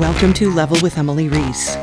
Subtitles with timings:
[0.00, 1.74] Welcome to Level with Emily Reese.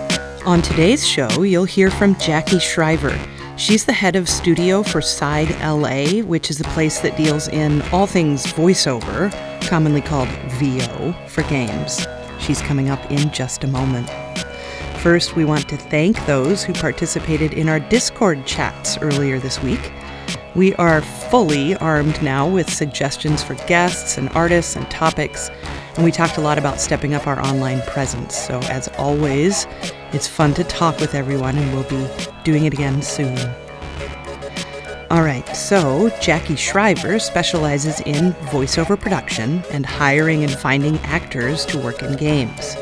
[0.45, 3.20] On today's show, you'll hear from Jackie Shriver.
[3.57, 7.81] She's the head of studio for Side LA, which is a place that deals in
[7.91, 9.31] all things voiceover,
[9.68, 10.29] commonly called
[10.59, 12.05] VO, for games.
[12.39, 14.11] She's coming up in just a moment.
[15.00, 19.91] First, we want to thank those who participated in our Discord chats earlier this week.
[20.54, 25.50] We are fully armed now with suggestions for guests and artists and topics,
[25.96, 28.36] and we talked a lot about stepping up our online presence.
[28.36, 29.68] So, as always,
[30.11, 32.09] it's fun to talk with everyone, and we'll be
[32.44, 33.38] doing it again soon.
[35.09, 41.78] All right, so Jackie Shriver specializes in voiceover production and hiring and finding actors to
[41.78, 42.75] work in games.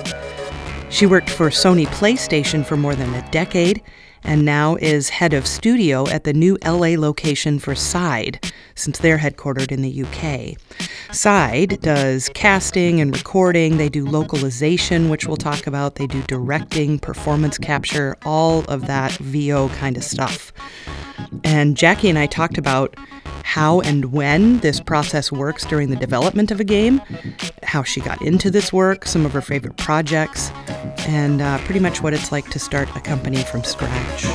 [0.89, 3.81] She worked for Sony PlayStation for more than a decade
[4.23, 9.17] and now is head of studio at the new LA location for Side, since they're
[9.17, 10.57] headquartered in the UK.
[11.13, 16.99] Side does casting and recording, they do localization, which we'll talk about, they do directing,
[16.99, 20.53] performance capture, all of that VO kind of stuff.
[21.43, 22.95] And Jackie and I talked about
[23.43, 27.01] how and when this process works during the development of a game,
[27.63, 30.51] how she got into this work, some of her favorite projects,
[31.07, 34.25] and uh, pretty much what it's like to start a company from scratch.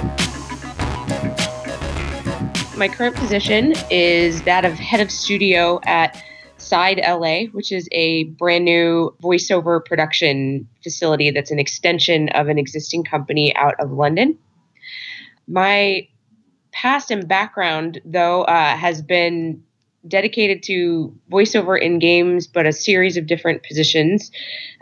[2.76, 6.22] My current position is that of head of studio at
[6.58, 12.58] Side LA, which is a brand new voiceover production facility that's an extension of an
[12.58, 14.38] existing company out of London.
[15.48, 16.06] My
[16.70, 19.62] past and background, though, uh, has been
[20.06, 24.30] dedicated to voiceover in games, but a series of different positions.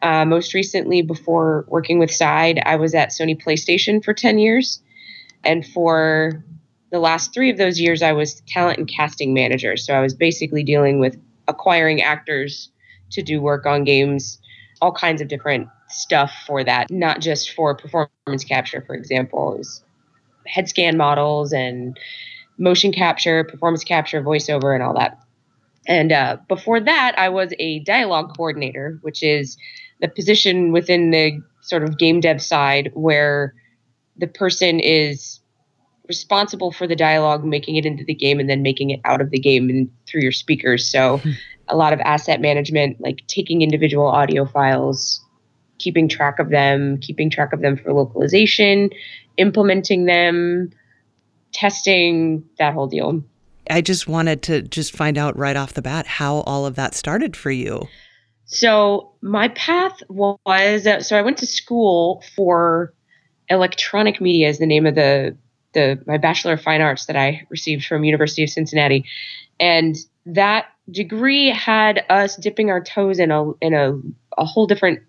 [0.03, 4.81] Uh, most recently, before working with Side, I was at Sony PlayStation for 10 years.
[5.45, 6.43] And for
[6.95, 9.77] the last three of those years, I was talent and casting manager.
[9.77, 12.71] So I was basically dealing with acquiring actors
[13.11, 14.39] to do work on games,
[14.81, 19.61] all kinds of different stuff for that, not just for performance capture, for example.
[20.47, 21.99] Head scan models and
[22.59, 25.19] motion capture, performance capture, voiceover, and all that.
[25.89, 29.57] And uh, before that, I was a dialogue coordinator, which is
[30.01, 33.53] the position within the sort of game dev side where
[34.17, 35.41] the person is
[36.09, 39.31] responsible for the dialogue, making it into the game, and then making it out of
[39.31, 40.87] the game and through your speakers.
[40.87, 41.31] So, hmm.
[41.69, 45.25] a lot of asset management, like taking individual audio files,
[45.79, 48.91] keeping track of them, keeping track of them for localization,
[49.37, 50.71] implementing them,
[51.53, 53.23] testing, that whole deal.
[53.71, 56.95] I just wanted to just find out right off the bat how all of that
[56.95, 57.89] started for you.
[58.45, 62.93] So, my path was uh, so I went to school for
[63.49, 65.37] electronic media is the name of the
[65.75, 69.05] the my bachelor of fine arts that I received from University of Cincinnati.
[69.61, 69.97] And
[70.27, 73.99] that degree had us dipping our toes in a in a,
[74.39, 75.01] a whole different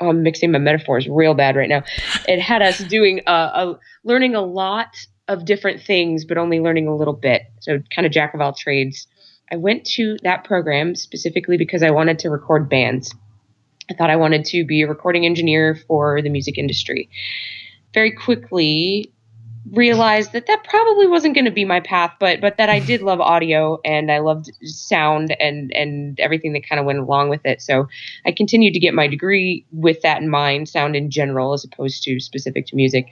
[0.00, 1.82] I'm mixing my metaphors real bad right now.
[2.26, 4.96] It had us doing a, a learning a lot
[5.28, 7.42] of different things, but only learning a little bit.
[7.60, 9.06] So kind of jack of all trades.
[9.52, 13.14] I went to that program specifically because I wanted to record bands.
[13.90, 17.10] I thought I wanted to be a recording engineer for the music industry.
[17.92, 19.12] Very quickly,
[19.72, 23.02] realized that that probably wasn't going to be my path but but that I did
[23.02, 27.44] love audio and I loved sound and and everything that kind of went along with
[27.44, 27.60] it.
[27.60, 27.88] So
[28.24, 32.02] I continued to get my degree with that in mind sound in general as opposed
[32.04, 33.06] to specific to music.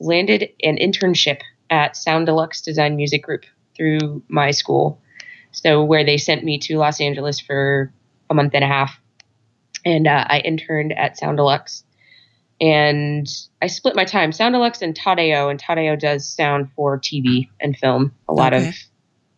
[0.00, 1.40] Landed an internship
[1.70, 3.44] at Soundelux Design Music Group
[3.76, 5.00] through my school.
[5.52, 7.92] So where they sent me to Los Angeles for
[8.28, 8.98] a month and a half.
[9.84, 11.82] And uh, I interned at Soundelux
[12.60, 13.28] and
[13.60, 14.30] I split my time.
[14.30, 18.68] Soundelux and Todd-AO, and Todd-AO does sound for TV and film, a lot okay.
[18.68, 18.74] of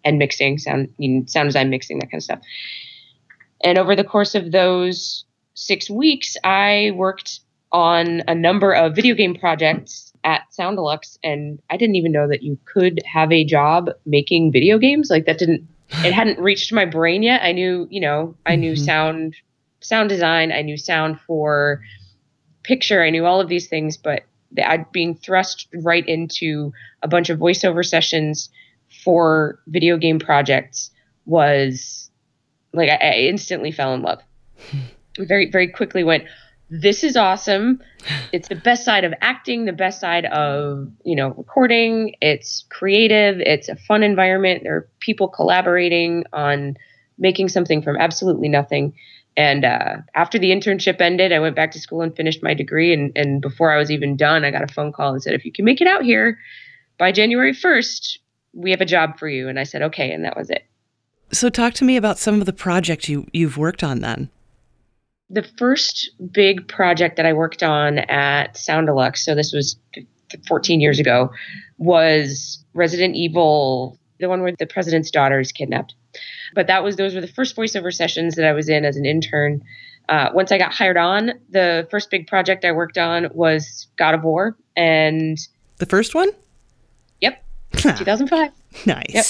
[0.04, 2.40] and mixing, sound you know, sound design, mixing, that kind of stuff.
[3.62, 5.24] And over the course of those
[5.54, 7.40] six weeks, I worked
[7.72, 12.42] on a number of video game projects at Soundelux, and I didn't even know that
[12.42, 15.10] you could have a job making video games.
[15.10, 15.66] Like that didn't
[16.04, 17.42] it hadn't reached my brain yet.
[17.42, 18.84] I knew, you know, I knew mm-hmm.
[18.84, 19.36] sound
[19.80, 21.80] sound design, I knew sound for
[22.66, 23.02] picture.
[23.02, 24.24] I knew all of these things, but
[24.62, 26.72] I'd being thrust right into
[27.02, 28.50] a bunch of voiceover sessions
[29.04, 30.90] for video game projects
[31.24, 32.10] was
[32.72, 34.20] like I, I instantly fell in love.
[35.18, 36.24] very very quickly went.
[36.68, 37.80] This is awesome.
[38.32, 42.14] It's the best side of acting, the best side of you know recording.
[42.20, 43.40] It's creative.
[43.40, 44.64] It's a fun environment.
[44.64, 46.76] There are people collaborating on
[47.18, 48.94] making something from absolutely nothing.
[49.36, 52.92] And uh, after the internship ended, I went back to school and finished my degree.
[52.92, 55.44] And, and before I was even done, I got a phone call and said, if
[55.44, 56.38] you can make it out here
[56.98, 58.18] by January 1st,
[58.54, 59.48] we have a job for you.
[59.48, 60.10] And I said, okay.
[60.10, 60.64] And that was it.
[61.32, 64.30] So talk to me about some of the projects you, you've worked on then.
[65.28, 69.76] The first big project that I worked on at Soundelux, so this was
[70.46, 71.30] 14 years ago,
[71.78, 75.94] was Resident Evil, the one where the president's daughter is kidnapped.
[76.54, 79.04] But that was those were the first voiceover sessions that I was in as an
[79.04, 79.62] intern.
[80.08, 84.14] Uh, once I got hired on, the first big project I worked on was God
[84.14, 85.38] of War, and
[85.78, 86.30] the first one.
[87.20, 87.42] Yep,
[87.72, 88.50] 2005.
[88.86, 89.04] Nice.
[89.08, 89.26] Yep.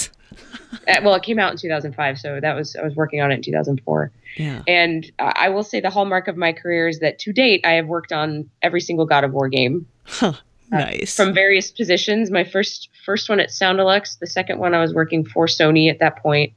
[0.88, 3.37] Uh, well, it came out in 2005, so that was I was working on it
[3.37, 4.12] in 2004.
[4.37, 4.62] Yeah.
[4.67, 7.87] And I will say the hallmark of my career is that to date I have
[7.87, 9.87] worked on every single God of War game.
[10.05, 10.35] Huh.
[10.71, 11.19] Nice.
[11.19, 12.31] Uh, from various positions.
[12.31, 14.19] My first first one at Soundelux.
[14.19, 16.53] The second one I was working for Sony at that point,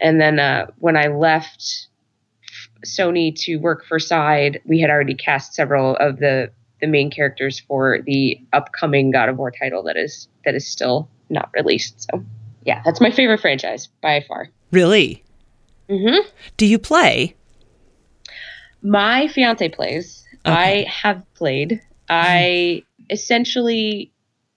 [0.00, 1.88] and then uh, when I left
[2.84, 6.50] Sony to work for Side, we had already cast several of the
[6.80, 11.08] the main characters for the upcoming God of War title that is that is still
[11.30, 12.06] not released.
[12.10, 12.24] So
[12.64, 14.50] yeah, that's my favorite franchise by far.
[14.70, 15.22] Really?
[15.88, 16.28] Mm-hmm.
[16.56, 17.36] Do you play?
[18.82, 20.24] My fiance plays.
[20.46, 20.84] Okay.
[20.84, 21.80] I have played.
[22.08, 24.12] I essentially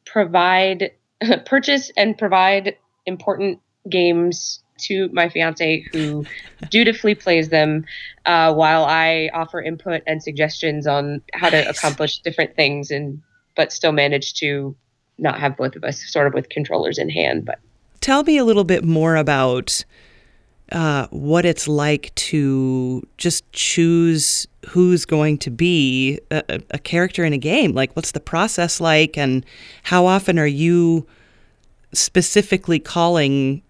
[0.06, 0.92] provide,
[1.46, 2.76] purchase, and provide
[3.06, 6.26] important games to my fiance who
[6.70, 7.86] dutifully plays them
[8.26, 11.66] uh, while I offer input and suggestions on how nice.
[11.66, 13.22] to accomplish different things and
[13.56, 14.76] but still manage to
[15.18, 17.60] not have both of us sort of with controllers in hand but
[18.02, 19.84] tell me a little bit more about
[20.72, 27.32] uh, what it's like to just choose who's going to be a, a, character in
[27.32, 27.72] a game.
[27.72, 29.46] Like, what's the process like, and
[29.84, 31.08] how often are you
[31.94, 33.62] specifically calling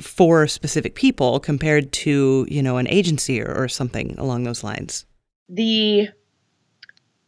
[0.00, 5.06] for specific people compared to, you know, an agency or, or something along those lines?
[5.48, 6.08] The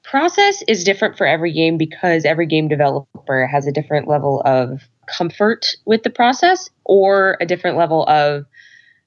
[0.04, 4.82] process is different for every game because every game developer has a different level of
[5.06, 8.44] comfort with the process or a different level of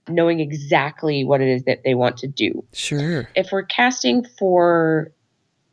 [0.07, 2.63] knowing exactly what it is that they want to do.
[2.73, 3.27] Sure.
[3.35, 5.11] If we're casting for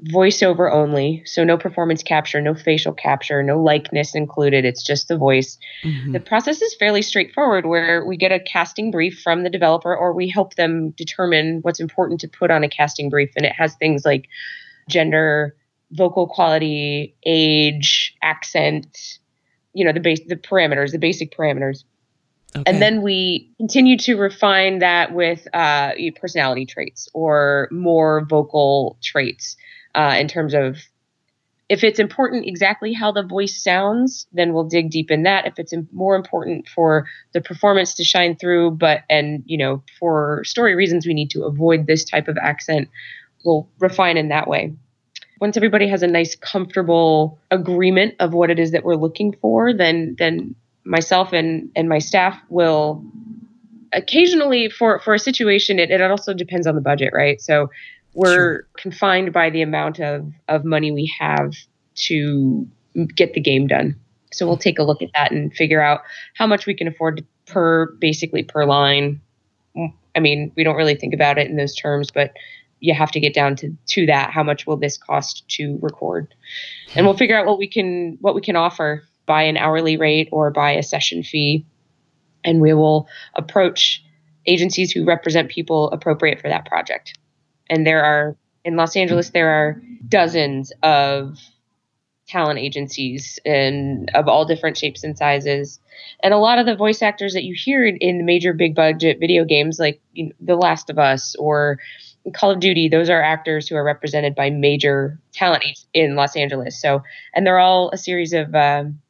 [0.05, 5.17] voiceover only, so no performance capture, no facial capture, no likeness included, it's just the
[5.17, 5.59] voice.
[5.83, 6.13] Mm-hmm.
[6.13, 10.13] The process is fairly straightforward where we get a casting brief from the developer or
[10.13, 13.75] we help them determine what's important to put on a casting brief and it has
[13.75, 14.29] things like
[14.89, 15.57] gender,
[15.91, 19.19] vocal quality, age, accent,
[19.79, 21.85] you know the base the parameters the basic parameters
[22.57, 22.65] okay.
[22.67, 29.57] and then we continue to refine that with uh, personality traits or more vocal traits
[29.95, 30.77] uh, in terms of
[31.69, 35.47] if it's important exactly how the voice sounds then we'll dig deep in that.
[35.47, 40.43] If it's more important for the performance to shine through but and you know for
[40.45, 42.89] story reasons we need to avoid this type of accent
[43.45, 44.75] we'll refine in that way.
[45.41, 49.73] Once everybody has a nice comfortable agreement of what it is that we're looking for
[49.73, 53.05] then then myself and and my staff will
[53.93, 57.41] occasionally for for a situation it, it also depends on the budget right?
[57.41, 57.71] So
[58.19, 58.69] we're sure.
[58.77, 61.55] confined by the amount of of money we have
[61.95, 62.67] to
[63.15, 63.95] get the game done.
[64.33, 66.01] So we'll take a look at that and figure out
[66.35, 69.21] how much we can afford per basically per line.
[70.17, 72.33] I mean we don't really think about it in those terms but
[72.81, 74.31] you have to get down to to that.
[74.33, 76.35] How much will this cost to record?
[76.97, 80.29] And we'll figure out what we can what we can offer by an hourly rate
[80.33, 81.65] or by a session fee.
[82.43, 83.07] And we will
[83.37, 84.03] approach
[84.47, 87.17] agencies who represent people appropriate for that project
[87.71, 91.39] and there are in Los Angeles there are dozens of
[92.27, 95.81] talent agencies and of all different shapes and sizes
[96.23, 99.19] and a lot of the voice actors that you hear in, the major big budget
[99.21, 101.79] video games like you know, The Last of Us or
[102.35, 106.81] Call of Duty, those are actors who are represented by major talent in Los Angeles.
[106.81, 107.03] So,
[107.35, 109.01] and they're all a series of um,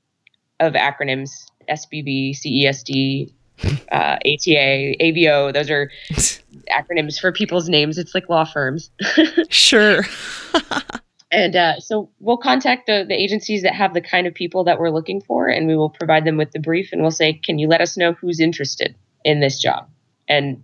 [0.61, 1.31] of acronyms:
[1.69, 3.33] SBB, CESD,
[3.91, 5.53] uh, ATA, AVO.
[5.53, 5.91] Those are
[6.71, 7.99] acronyms for people's names.
[7.99, 8.91] It's like law firms.
[9.49, 10.05] sure.
[11.31, 14.79] and uh, so we'll contact the, the agencies that have the kind of people that
[14.79, 17.59] we're looking for, and we will provide them with the brief, and we'll say, "Can
[17.59, 19.89] you let us know who's interested in this job?"
[20.29, 20.63] And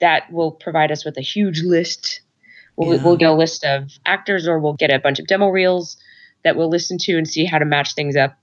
[0.00, 2.20] that will provide us with a huge list.
[2.76, 3.02] We'll, yeah.
[3.04, 5.98] we'll get a list of actors or we'll get a bunch of demo reels
[6.44, 8.38] that we'll listen to and see how to match things up.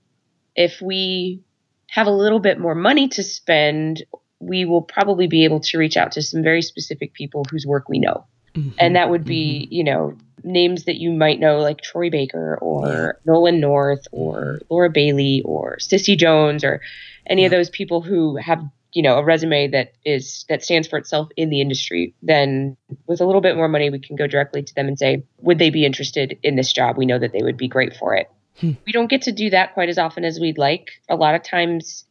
[0.54, 1.42] If we
[1.90, 4.02] have a little bit more money to spend,
[4.40, 7.88] we will probably be able to reach out to some very specific people whose work
[7.88, 8.26] we know.
[8.54, 8.70] Mm-hmm.
[8.78, 9.74] And that would be, mm-hmm.
[9.74, 13.12] you know, names that you might know, like Troy Baker or yeah.
[13.24, 16.80] Nolan North or Laura Bailey or Cissy Jones or
[17.26, 17.46] any yeah.
[17.46, 21.28] of those people who have you know a resume that is that stands for itself
[21.36, 22.76] in the industry then
[23.06, 25.58] with a little bit more money we can go directly to them and say would
[25.58, 28.30] they be interested in this job we know that they would be great for it
[28.60, 28.72] hmm.
[28.86, 31.42] we don't get to do that quite as often as we'd like a lot of
[31.42, 32.04] times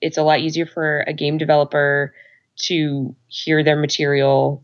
[0.00, 2.14] it's a lot easier for a game developer
[2.56, 4.62] to hear their material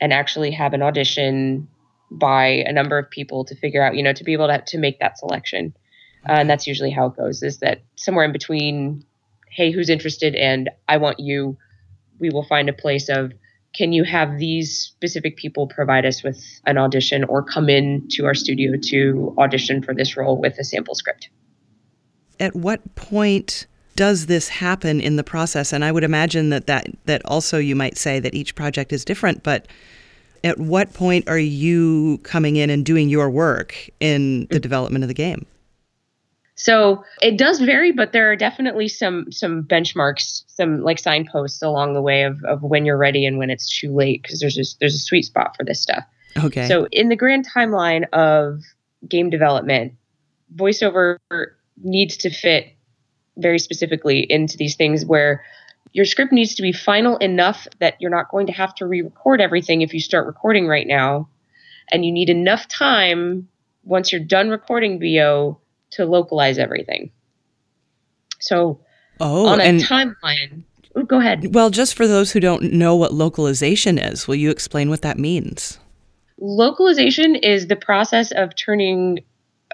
[0.00, 1.68] and actually have an audition
[2.10, 4.78] by a number of people to figure out, you know, to be able to, to
[4.78, 5.74] make that selection.
[6.28, 9.04] Uh, and that's usually how it goes is that somewhere in between,
[9.50, 11.56] hey, who's interested and I want you,
[12.18, 13.32] we will find a place of
[13.74, 18.24] can you have these specific people provide us with an audition or come in to
[18.24, 21.28] our studio to audition for this role with a sample script?
[22.40, 25.72] At what point does this happen in the process?
[25.72, 29.04] And I would imagine that that, that also you might say that each project is
[29.04, 29.66] different, but
[30.44, 34.60] at what point are you coming in and doing your work in the mm-hmm.
[34.60, 35.46] development of the game?
[36.58, 41.94] So it does vary, but there are definitely some some benchmarks, some like signposts along
[41.94, 44.80] the way of, of when you're ready and when it's too late, because there's just,
[44.80, 46.04] there's a sweet spot for this stuff.
[46.36, 46.66] Okay.
[46.66, 48.62] So in the grand timeline of
[49.08, 49.94] game development,
[50.56, 51.18] voiceover
[51.82, 52.74] needs to fit
[53.36, 55.44] very specifically into these things where
[55.92, 59.40] your script needs to be final enough that you're not going to have to re-record
[59.40, 61.28] everything if you start recording right now,
[61.92, 63.48] and you need enough time
[63.84, 67.10] once you're done recording VO to localize everything.
[68.40, 68.80] So
[69.20, 70.62] oh, on a timeline,
[70.94, 71.54] oh, go ahead.
[71.54, 75.18] Well, just for those who don't know what localization is, will you explain what that
[75.18, 75.78] means?
[76.40, 79.18] Localization is the process of turning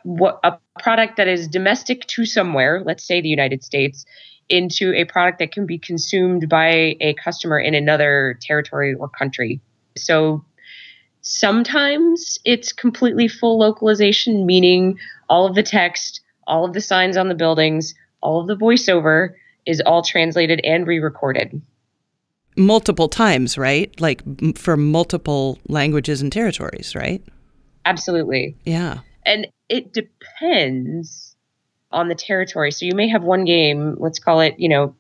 [0.02, 4.04] what a product that is domestic to somewhere, let's say the United States,
[4.48, 9.60] into a product that can be consumed by a customer in another territory or country.
[9.96, 10.44] So
[11.24, 17.28] sometimes it's completely full localization, meaning all of the text, all of the signs on
[17.28, 19.34] the buildings, all of the voiceover
[19.66, 21.60] is all translated and re recorded.
[22.56, 23.98] Multiple times, right?
[24.00, 24.22] Like
[24.56, 27.22] for multiple languages and territories, right?
[27.84, 28.56] Absolutely.
[28.64, 29.00] Yeah.
[29.26, 31.34] And it depends
[31.90, 32.70] on the territory.
[32.70, 34.94] So you may have one game, let's call it, you know,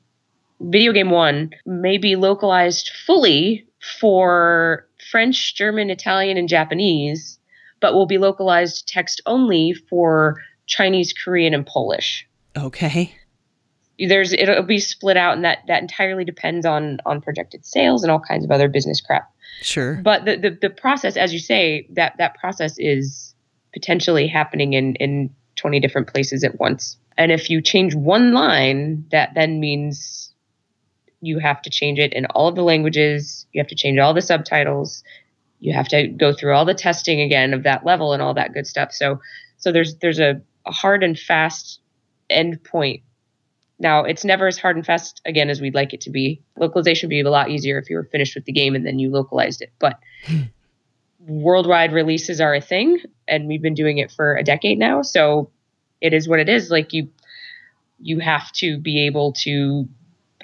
[0.60, 3.66] video game one, may be localized fully
[4.00, 7.38] for French, German, Italian, and Japanese
[7.84, 12.26] but will be localized text only for Chinese, Korean, and Polish.
[12.56, 13.14] Okay.
[13.98, 18.10] There's it'll be split out, and that that entirely depends on on projected sales and
[18.10, 19.30] all kinds of other business crap.
[19.60, 20.00] Sure.
[20.02, 23.34] But the the, the process, as you say, that that process is
[23.72, 26.96] potentially happening in in 20 different places at once.
[27.16, 30.33] And if you change one line, that then means
[31.24, 33.46] you have to change it in all of the languages.
[33.52, 35.02] You have to change all the subtitles
[35.64, 38.52] you have to go through all the testing again of that level and all that
[38.52, 38.92] good stuff.
[38.92, 39.20] So
[39.56, 41.80] so there's there's a, a hard and fast
[42.28, 43.02] end point.
[43.78, 46.42] Now it's never as hard and fast again as we'd like it to be.
[46.58, 48.98] Localization would be a lot easier if you were finished with the game and then
[48.98, 49.72] you localized it.
[49.78, 49.98] But
[51.20, 55.00] worldwide releases are a thing and we've been doing it for a decade now.
[55.00, 55.50] So
[56.02, 56.70] it is what it is.
[56.70, 57.08] Like you
[57.98, 59.88] you have to be able to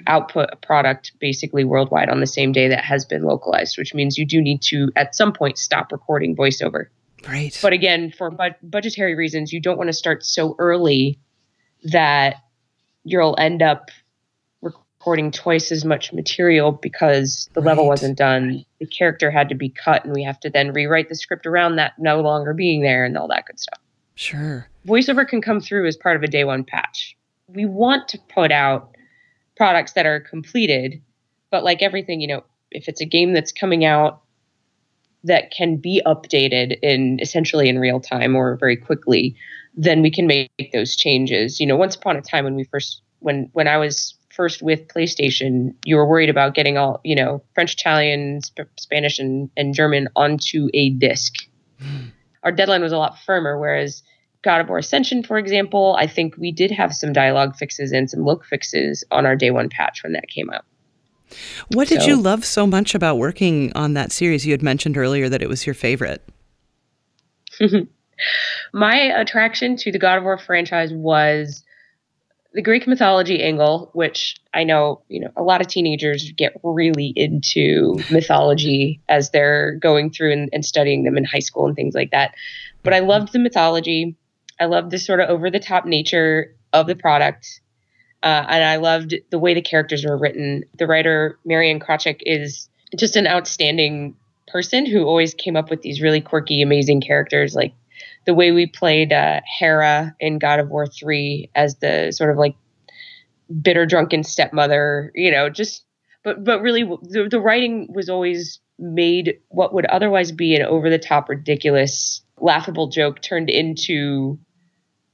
[0.07, 4.17] output a product basically worldwide on the same day that has been localized, which means
[4.17, 6.87] you do need to at some point stop recording voiceover.
[7.27, 7.57] Right.
[7.61, 11.19] But again, for bu- budgetary reasons, you don't want to start so early
[11.83, 12.37] that
[13.03, 13.89] you'll end up
[14.61, 17.67] recording twice as much material because the right.
[17.67, 18.65] level wasn't done.
[18.79, 21.75] The character had to be cut, and we have to then rewrite the script around
[21.75, 23.79] that no longer being there and all that good stuff.
[24.15, 24.67] Sure.
[24.87, 27.15] Voiceover can come through as part of a day one patch.
[27.47, 28.95] We want to put out
[29.61, 30.99] products that are completed.
[31.51, 34.23] But like everything, you know, if it's a game that's coming out
[35.23, 39.35] that can be updated in essentially in real time or very quickly,
[39.75, 41.59] then we can make those changes.
[41.59, 44.87] You know, once upon a time when we first when when I was first with
[44.87, 49.75] PlayStation, you were worried about getting all, you know, French, Italian, Sp- Spanish and and
[49.75, 51.35] German onto a disc.
[51.79, 52.07] Hmm.
[52.41, 54.01] Our deadline was a lot firmer whereas
[54.43, 58.09] God of War Ascension, for example, I think we did have some dialogue fixes and
[58.09, 60.65] some look fixes on our day one patch when that came out.
[61.73, 64.45] What did so, you love so much about working on that series?
[64.45, 66.27] You had mentioned earlier that it was your favorite.
[68.73, 71.63] My attraction to the God of War franchise was
[72.53, 77.13] the Greek mythology angle, which I know, you know, a lot of teenagers get really
[77.15, 81.95] into mythology as they're going through and, and studying them in high school and things
[81.95, 82.35] like that.
[82.83, 84.17] But I loved the mythology.
[84.61, 87.61] I loved the sort of over the top nature of the product.
[88.23, 90.63] Uh, and I loved the way the characters were written.
[90.77, 94.15] The writer, Marianne Krawczyk, is just an outstanding
[94.47, 97.55] person who always came up with these really quirky, amazing characters.
[97.55, 97.73] Like
[98.27, 102.37] the way we played uh, Hera in God of War 3 as the sort of
[102.37, 102.55] like
[103.61, 105.83] bitter, drunken stepmother, you know, just,
[106.23, 110.91] but, but really the, the writing was always made what would otherwise be an over
[110.91, 114.37] the top, ridiculous, laughable joke turned into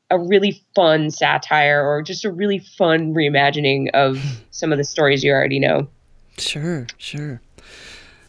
[0.09, 4.19] a really fun satire or just a really fun reimagining of
[4.51, 5.87] some of the stories you already know.
[6.37, 7.41] Sure, sure.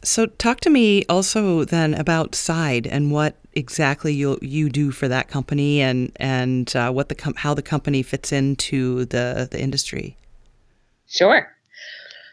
[0.03, 5.09] So, talk to me also then about Side and what exactly you you do for
[5.09, 9.61] that company, and and uh, what the com- how the company fits into the the
[9.61, 10.17] industry.
[11.09, 11.49] Sure.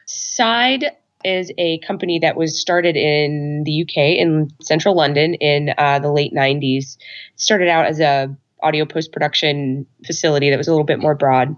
[0.06, 0.86] Side
[1.24, 6.12] is a company that was started in the UK in central London in uh, the
[6.12, 6.98] late 90s.
[6.98, 7.00] It
[7.36, 8.36] started out as a
[8.66, 11.56] audio post production facility that was a little bit more broad,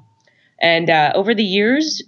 [0.61, 2.03] and uh, over the years,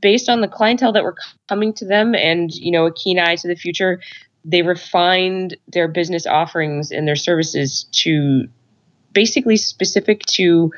[0.00, 1.16] based on the clientele that were
[1.48, 4.00] coming to them and you know a keen eye to the future
[4.44, 8.46] they refined their business offerings and their services to
[9.12, 10.72] basically specific to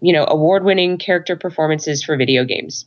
[0.00, 2.86] you know award-winning character performances for video games.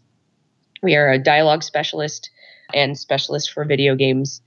[0.81, 2.29] We are a dialogue specialist
[2.73, 4.41] and specialist for video games.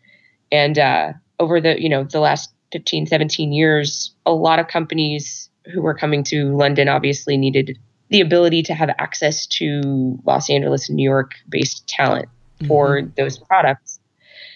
[0.52, 5.50] And uh, over the you know the last 15 17 years a lot of companies
[5.72, 7.78] who were coming to london obviously needed
[8.10, 12.28] the ability to have access to Los Angeles and New York based talent
[12.66, 13.10] for mm-hmm.
[13.16, 13.98] those products.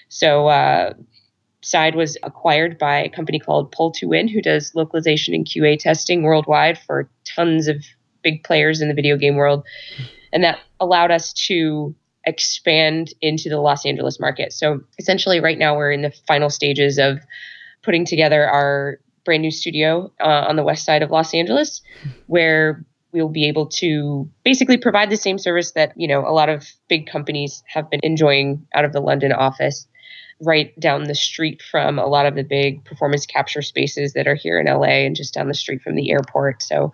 [0.09, 0.95] So, uh,
[1.63, 5.79] Side was acquired by a company called Pole To Win, who does localization and QA
[5.79, 7.85] testing worldwide for tons of
[8.23, 9.63] big players in the video game world.
[10.33, 14.55] And that allowed us to expand into the Los Angeles market.
[14.55, 17.19] So, essentially, right now we're in the final stages of
[17.83, 18.99] putting together our
[19.31, 21.83] brand new studio uh, on the west side of Los Angeles,
[22.27, 26.49] where we'll be able to basically provide the same service that you know a lot
[26.49, 29.87] of big companies have been enjoying out of the London office
[30.41, 34.35] right down the street from a lot of the big performance capture spaces that are
[34.35, 36.61] here in LA and just down the street from the airport.
[36.61, 36.93] So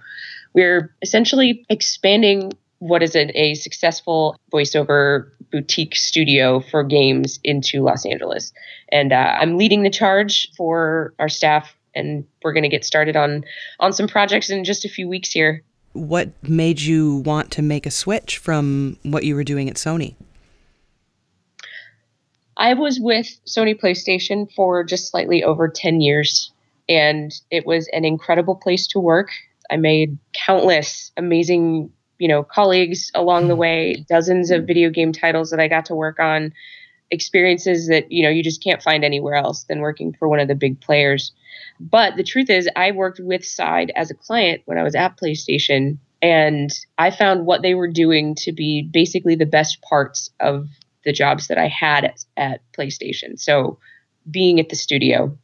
[0.52, 8.04] we're essentially expanding what is a, a successful voiceover boutique studio for games into Los
[8.04, 8.52] Angeles.
[8.92, 13.16] And uh, I'm leading the charge for our staff and we're going to get started
[13.16, 13.44] on
[13.80, 15.64] on some projects in just a few weeks here
[15.96, 20.14] what made you want to make a switch from what you were doing at Sony?
[22.56, 26.52] I was with Sony PlayStation for just slightly over 10 years,
[26.88, 29.30] and it was an incredible place to work.
[29.70, 33.60] I made countless amazing, you know, colleagues along the hmm.
[33.60, 36.52] way, dozens of video game titles that I got to work on,
[37.10, 40.48] experiences that, you know, you just can't find anywhere else than working for one of
[40.48, 41.32] the big players.
[41.78, 45.18] But the truth is, I worked with Side as a client when I was at
[45.18, 50.68] PlayStation, and I found what they were doing to be basically the best parts of
[51.04, 53.38] the jobs that I had at, at PlayStation.
[53.38, 53.78] So,
[54.28, 55.36] being at the studio,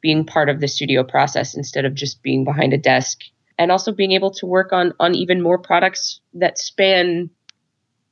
[0.00, 3.20] being part of the studio process instead of just being behind a desk,
[3.58, 7.30] and also being able to work on on even more products that span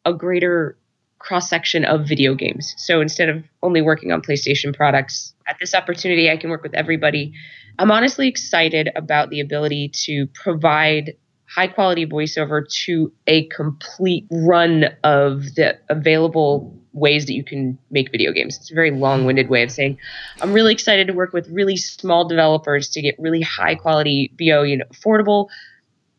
[0.04, 0.76] a greater
[1.22, 2.74] cross section of video games.
[2.76, 6.74] So instead of only working on PlayStation products, at this opportunity, I can work with
[6.74, 7.32] everybody
[7.78, 11.14] I'm honestly excited about the ability to provide
[11.46, 18.10] high quality voiceover to a complete run of the available ways that you can make
[18.10, 18.56] video games.
[18.56, 19.98] It's a very long winded way of saying
[20.40, 24.62] I'm really excited to work with really small developers to get really high quality VO,
[24.62, 25.48] you know, affordable.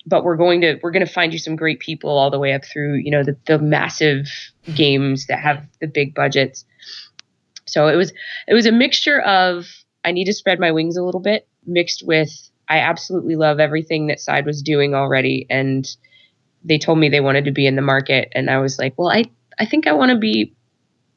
[0.05, 2.53] But we're going to we're going to find you some great people all the way
[2.53, 4.27] up through you know the, the massive
[4.75, 6.65] games that have the big budgets.
[7.65, 8.11] So it was
[8.47, 9.65] it was a mixture of
[10.03, 12.31] I need to spread my wings a little bit, mixed with
[12.69, 15.45] I absolutely love everything that Side was doing already.
[15.49, 15.87] And
[16.63, 18.31] they told me they wanted to be in the market.
[18.33, 19.25] And I was like, well, I,
[19.59, 20.53] I think I want to be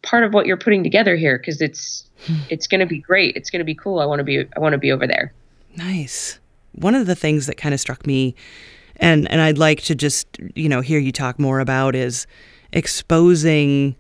[0.03, 2.35] part of what you're putting together here because it's hmm.
[2.49, 3.37] it's going to be great.
[3.37, 4.01] It's going to be cool.
[4.01, 5.33] I want to be I want to be over there.
[5.77, 6.39] Nice.
[6.73, 8.35] One of the things that kind of struck me
[8.97, 12.27] and and I'd like to just, you know, hear you talk more about is
[12.73, 13.97] exposing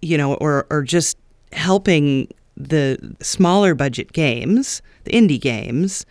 [0.00, 1.16] you know or or just
[1.52, 6.04] helping the smaller budget games, the indie games,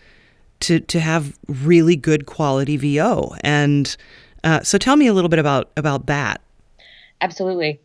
[0.61, 3.35] to to have really good quality VO.
[3.41, 3.95] And
[4.43, 6.41] uh, so, tell me a little bit about about that.
[7.21, 7.79] Absolutely.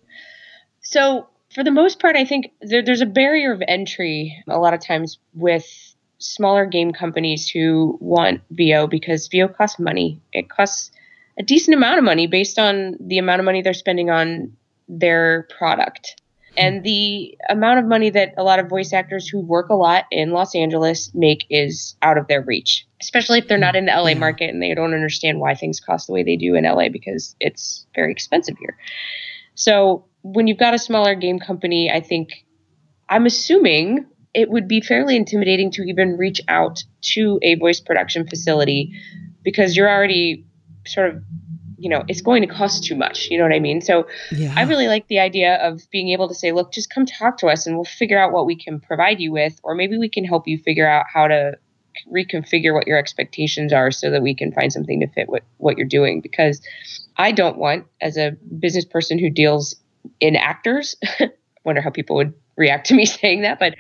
[0.81, 4.73] So, for the most part, I think there, there's a barrier of entry a lot
[4.73, 10.21] of times with smaller game companies who want VO because VO costs money.
[10.33, 10.91] It costs
[11.39, 14.53] a decent amount of money based on the amount of money they're spending on
[14.89, 16.15] their product
[16.53, 16.59] hmm.
[16.59, 20.05] and the amount of money that a lot of voice actors who work a lot
[20.11, 23.93] in Los Angeles make is out of their reach, especially if they're not in the
[23.93, 24.21] LA hmm.
[24.21, 27.37] market and they don't understand why things cost the way they do in LA because
[27.41, 28.77] it's very expensive here.
[29.55, 32.45] So when you've got a smaller game company, I think
[33.09, 38.29] I'm assuming it would be fairly intimidating to even reach out to a voice production
[38.29, 38.93] facility
[39.43, 40.45] because you're already
[40.87, 41.23] sort of
[41.79, 43.29] you know, it's going to cost too much.
[43.31, 43.83] You know what I mean?
[43.83, 44.55] So yeah.
[44.57, 47.49] I really like the idea of being able to say, look, just come talk to
[47.49, 50.25] us and we'll figure out what we can provide you with, or maybe we can
[50.25, 51.59] help you figure out how to
[52.11, 55.77] reconfigure what your expectations are so that we can find something to fit what, what
[55.77, 56.23] you're doing.
[56.23, 56.63] Because
[57.19, 59.77] I don't want, as a business person who deals
[60.19, 60.97] in actors
[61.67, 63.75] wonder how people would react to me saying that, but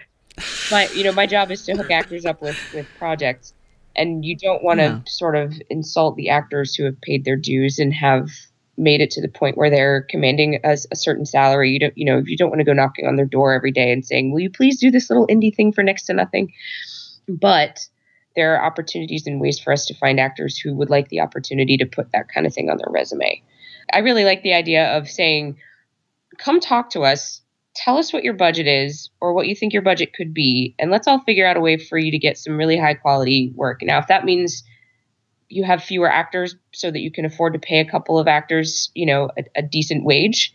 [0.70, 3.54] my you know my job is to hook actors up with with projects,
[3.94, 5.00] and you don't want to yeah.
[5.06, 8.28] sort of insult the actors who have paid their dues and have
[8.78, 11.70] made it to the point where they're commanding a, a certain salary.
[11.70, 13.92] You don't you know you don't want to go knocking on their door every day
[13.92, 16.52] and saying, "Will you please do this little indie thing for next to nothing?"
[17.28, 17.86] But
[18.36, 21.76] there are opportunities and ways for us to find actors who would like the opportunity
[21.78, 23.42] to put that kind of thing on their resume.
[23.92, 25.56] I really like the idea of saying,
[26.38, 27.40] come talk to us,
[27.76, 30.90] tell us what your budget is or what you think your budget could be, and
[30.90, 33.80] let's all figure out a way for you to get some really high quality work.
[33.82, 34.64] Now, if that means
[35.48, 38.90] you have fewer actors so that you can afford to pay a couple of actors,
[38.94, 40.52] you know, a, a decent wage,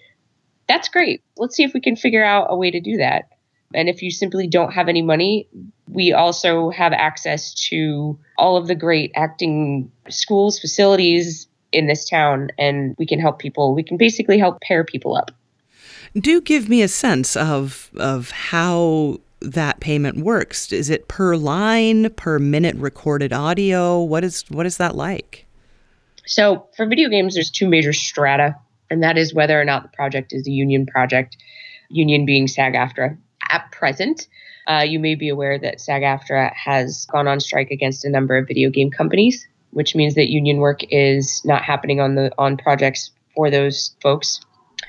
[0.68, 1.22] that's great.
[1.38, 3.30] Let's see if we can figure out a way to do that.
[3.74, 5.48] And if you simply don't have any money,
[5.88, 12.50] we also have access to all of the great acting schools, facilities in this town,
[12.58, 13.74] and we can help people.
[13.74, 15.32] We can basically help pair people up.
[16.17, 20.71] Do give me a sense of of how that payment works.
[20.71, 24.02] Is it per line, per minute recorded audio?
[24.02, 25.45] What is what is that like?
[26.26, 28.56] So for video games, there's two major strata,
[28.89, 31.38] and that is whether or not the project is a union project,
[31.89, 33.17] union being SAG-AFTRA
[33.50, 34.28] at present.
[34.67, 38.38] Uh, you may be aware that SAG AFTRA has gone on strike against a number
[38.38, 42.58] of video game companies, which means that union work is not happening on the on
[42.58, 44.39] projects for those folks.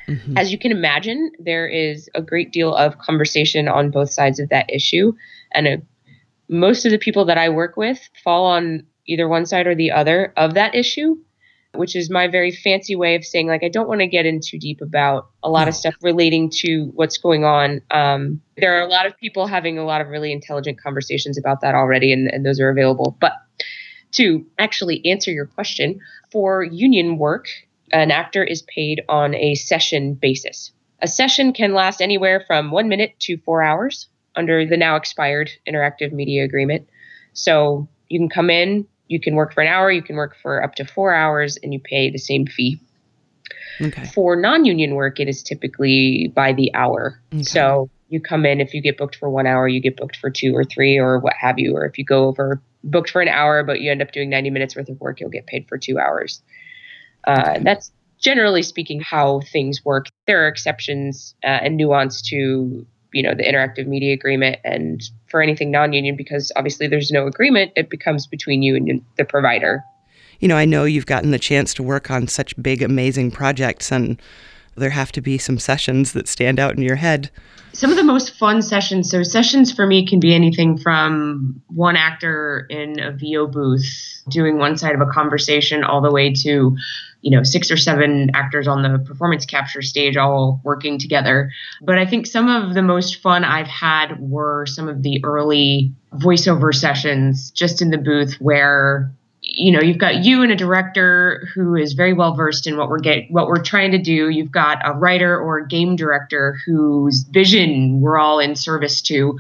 [0.09, 0.37] Mm-hmm.
[0.37, 4.49] As you can imagine, there is a great deal of conversation on both sides of
[4.49, 5.13] that issue,
[5.55, 5.83] and a,
[6.49, 9.91] most of the people that I work with fall on either one side or the
[9.91, 11.17] other of that issue
[11.75, 14.41] which is my very fancy way of saying like I don't want to get in
[14.41, 17.81] too deep about a lot of stuff relating to what's going on.
[17.91, 21.61] Um, there are a lot of people having a lot of really intelligent conversations about
[21.63, 23.17] that already, and, and those are available.
[23.21, 23.33] But
[24.13, 25.99] to actually answer your question,
[26.31, 27.49] for union work,
[27.93, 30.73] an actor is paid on a session basis.
[31.01, 35.51] A session can last anywhere from one minute to four hours under the now expired
[35.69, 36.89] interactive media agreement.
[37.33, 40.63] So you can come in, you can work for an hour, you can work for
[40.63, 42.81] up to four hours, and you pay the same fee.
[43.81, 44.05] Okay.
[44.07, 47.21] For non union work, it is typically by the hour.
[47.33, 47.43] Okay.
[47.43, 50.31] So you come in, if you get booked for one hour, you get booked for
[50.31, 51.75] two or three or what have you.
[51.75, 54.51] Or if you go over booked for an hour, but you end up doing 90
[54.51, 56.43] minutes worth of work, you'll get paid for two hours.
[57.27, 57.59] Uh.
[57.61, 60.07] That's generally speaking how things work.
[60.27, 65.43] There are exceptions uh, and nuance to you know the interactive media agreement and for
[65.43, 69.85] anything non-union because obviously there's no agreement it becomes between you and the provider
[70.41, 73.93] you know i know you've gotten the chance to work on such big amazing projects
[73.93, 74.21] and
[74.75, 77.31] there have to be some sessions that stand out in your head
[77.75, 81.97] some of the most fun sessions so sessions for me can be anything from one
[81.97, 86.75] actor in a vo booth doing one side of a conversation all the way to
[87.23, 91.51] you know six or seven actors on the performance capture stage all working together.
[91.81, 95.93] But i think some of the most fun i've had were some of the early
[96.15, 101.49] voiceover sessions just in the booth where you know you've got you and a director
[101.55, 104.29] who is very well versed in what we're get what we're trying to do.
[104.29, 109.37] You've got a writer or a game director whose vision we're all in service to.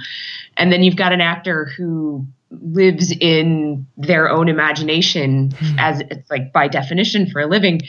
[0.56, 2.26] And then you've got an actor who
[2.60, 5.78] lives in their own imagination mm-hmm.
[5.78, 7.80] as it's like by definition for a living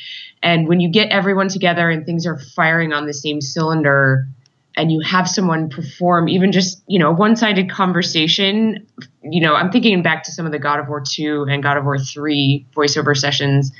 [0.41, 4.27] and when you get everyone together and things are firing on the same cylinder
[4.75, 8.87] and you have someone perform even just you know one-sided conversation
[9.21, 11.77] you know i'm thinking back to some of the god of war 2 and god
[11.77, 13.71] of war 3 voiceover sessions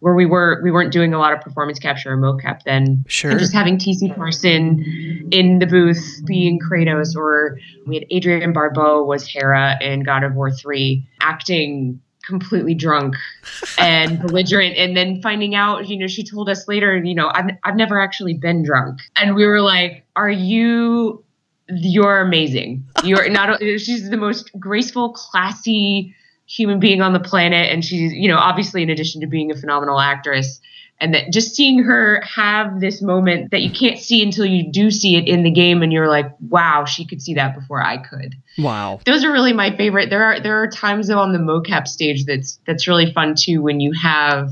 [0.00, 3.04] where we were we weren't doing a lot of performance capture or mocap then.
[3.06, 3.30] Sure.
[3.30, 9.04] And just having TC Carson in the booth being Kratos, or we had Adrienne Barbeau
[9.04, 13.14] was Hera in God of War three acting completely drunk
[13.78, 17.50] and belligerent and then finding out you know she told us later you know I've,
[17.64, 21.24] I've never actually been drunk and we were like are you
[21.68, 26.14] you're amazing you're not she's the most graceful classy
[26.50, 29.56] human being on the planet and she's you know obviously in addition to being a
[29.56, 30.60] phenomenal actress
[31.02, 34.90] and that just seeing her have this moment that you can't see until you do
[34.90, 37.96] see it in the game and you're like wow she could see that before i
[37.96, 38.34] could.
[38.58, 39.00] Wow.
[39.06, 40.10] Those are really my favorite.
[40.10, 43.62] There are there are times though on the mocap stage that's that's really fun too
[43.62, 44.50] when you have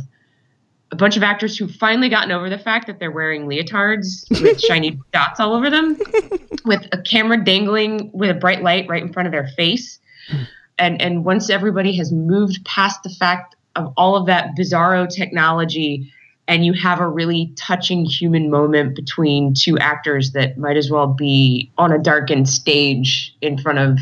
[0.91, 4.61] a bunch of actors who've finally gotten over the fact that they're wearing leotards with
[4.69, 5.99] shiny dots all over them
[6.65, 9.99] with a camera dangling with a bright light right in front of their face
[10.31, 10.43] hmm.
[10.79, 16.12] And and once everybody has moved past the fact of all of that bizarro technology
[16.49, 21.07] and you have a really touching human moment between two actors that might as well
[21.07, 23.99] be on a darkened stage in front of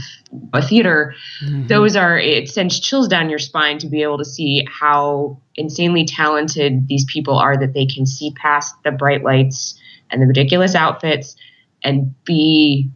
[0.53, 1.67] a theater mm-hmm.
[1.67, 6.05] those are it sends chills down your spine to be able to see how insanely
[6.05, 9.79] talented these people are that they can see past the bright lights
[10.11, 11.37] and the ridiculous outfits
[11.83, 12.89] and be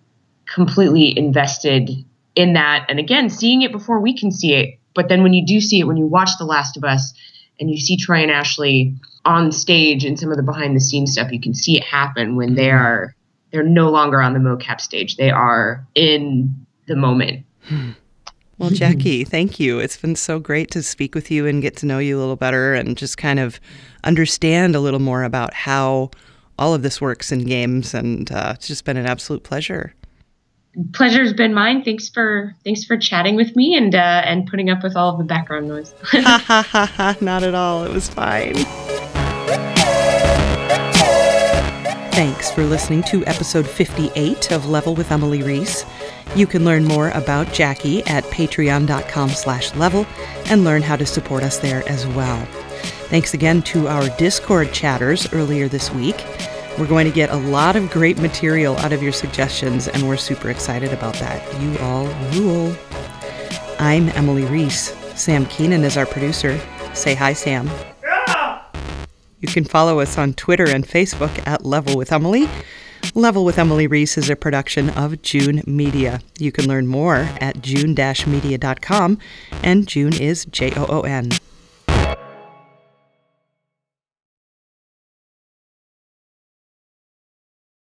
[0.47, 2.05] completely invested
[2.41, 2.87] in that.
[2.89, 4.79] And again, seeing it before we can see it.
[4.95, 7.13] But then when you do see it, when you watch The Last of Us
[7.61, 11.13] and you see Troy and Ashley on stage and some of the behind the scenes
[11.13, 13.15] stuff, you can see it happen when they are
[13.51, 15.17] they're no longer on the mocap stage.
[15.17, 17.45] They are in the moment.
[18.59, 19.79] Well, Jackie, thank you.
[19.79, 22.37] It's been so great to speak with you and get to know you a little
[22.37, 23.59] better and just kind of
[24.05, 26.11] understand a little more about how
[26.59, 27.95] all of this works in games.
[27.95, 29.95] And uh, it's just been an absolute pleasure.
[30.93, 31.83] Pleasure's been mine.
[31.83, 35.19] Thanks for thanks for chatting with me and uh, and putting up with all of
[35.19, 35.93] the background noise.
[36.05, 37.17] ha ha ha ha!
[37.21, 37.85] Not at all.
[37.85, 38.55] It was fine.
[42.13, 45.87] Thanks for listening to episode 58 of Level with Emily Reese.
[46.37, 50.07] You can learn more about Jackie at patreon.com slash level
[50.47, 52.45] and learn how to support us there as well.
[53.09, 56.25] Thanks again to our Discord chatters earlier this week.
[56.81, 60.17] We're going to get a lot of great material out of your suggestions, and we're
[60.17, 61.61] super excited about that.
[61.61, 62.75] You all rule.
[63.79, 64.95] I'm Emily Reese.
[65.15, 66.59] Sam Keenan is our producer.
[66.95, 67.69] Say hi, Sam.
[69.41, 72.49] You can follow us on Twitter and Facebook at Level with Emily.
[73.15, 76.23] Level with Emily Reese is a production of Joon Media.
[76.39, 79.19] You can learn more at joon-media.com,
[79.63, 81.29] and Joon is J O O N.